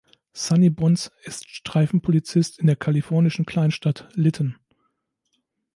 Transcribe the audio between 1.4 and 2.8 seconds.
Streifenpolizist in der